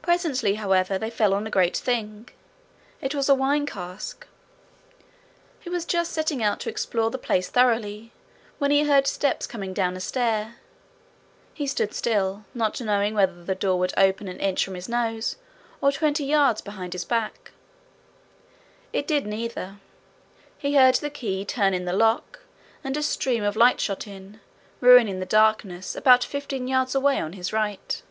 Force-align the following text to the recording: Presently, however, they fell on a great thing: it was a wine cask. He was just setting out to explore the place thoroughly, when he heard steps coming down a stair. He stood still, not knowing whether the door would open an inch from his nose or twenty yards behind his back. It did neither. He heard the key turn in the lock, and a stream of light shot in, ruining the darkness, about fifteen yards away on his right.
Presently, 0.00 0.54
however, 0.56 0.98
they 0.98 1.10
fell 1.10 1.32
on 1.34 1.46
a 1.46 1.50
great 1.50 1.76
thing: 1.76 2.28
it 3.02 3.14
was 3.14 3.28
a 3.28 3.34
wine 3.34 3.66
cask. 3.66 4.26
He 5.60 5.70
was 5.70 5.84
just 5.84 6.12
setting 6.12 6.42
out 6.42 6.58
to 6.60 6.70
explore 6.70 7.10
the 7.10 7.18
place 7.18 7.48
thoroughly, 7.50 8.12
when 8.58 8.70
he 8.72 8.84
heard 8.84 9.06
steps 9.06 9.46
coming 9.46 9.72
down 9.74 9.94
a 9.96 10.00
stair. 10.00 10.56
He 11.54 11.66
stood 11.66 11.94
still, 11.94 12.46
not 12.54 12.80
knowing 12.80 13.14
whether 13.14 13.44
the 13.44 13.54
door 13.54 13.78
would 13.78 13.92
open 13.96 14.26
an 14.26 14.40
inch 14.40 14.64
from 14.64 14.74
his 14.74 14.88
nose 14.88 15.36
or 15.80 15.92
twenty 15.92 16.24
yards 16.24 16.62
behind 16.62 16.94
his 16.94 17.04
back. 17.04 17.52
It 18.92 19.06
did 19.06 19.26
neither. 19.26 19.76
He 20.58 20.74
heard 20.74 20.96
the 20.96 21.10
key 21.10 21.44
turn 21.44 21.74
in 21.74 21.84
the 21.84 21.92
lock, 21.92 22.40
and 22.82 22.96
a 22.96 23.02
stream 23.02 23.44
of 23.44 23.54
light 23.54 23.80
shot 23.80 24.06
in, 24.08 24.40
ruining 24.80 25.20
the 25.20 25.26
darkness, 25.26 25.94
about 25.94 26.24
fifteen 26.24 26.66
yards 26.68 26.94
away 26.94 27.20
on 27.20 27.34
his 27.34 27.52
right. 27.52 28.02